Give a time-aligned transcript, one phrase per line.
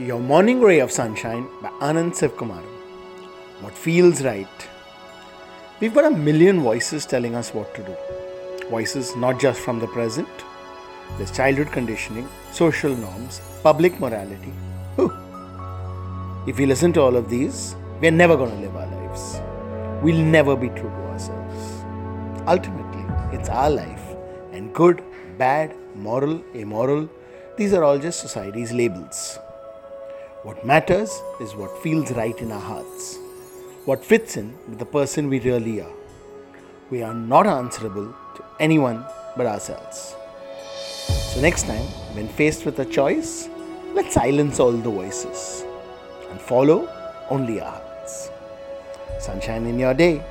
[0.00, 2.76] Your Morning Ray of Sunshine by Anand Sivkumaram.
[3.60, 4.68] What feels right?
[5.78, 7.94] We've got a million voices telling us what to do.
[8.70, 10.44] Voices not just from the present,
[11.18, 14.54] there's childhood conditioning, social norms, public morality.
[14.96, 15.12] Whew.
[16.46, 19.38] If we listen to all of these, we're never going to live our lives.
[20.02, 21.84] We'll never be true to ourselves.
[22.48, 23.04] Ultimately,
[23.36, 24.16] it's our life,
[24.52, 25.04] and good,
[25.36, 27.06] bad, moral, immoral,
[27.58, 29.38] these are all just society's labels.
[30.42, 33.18] What matters is what feels right in our hearts,
[33.84, 35.92] what fits in with the person we really are.
[36.90, 39.04] We are not answerable to anyone
[39.36, 40.16] but ourselves.
[41.34, 43.50] So, next time, when faced with a choice,
[43.92, 45.62] let's silence all the voices
[46.30, 46.88] and follow
[47.28, 48.30] only our hearts.
[49.18, 50.22] Sunshine in your day.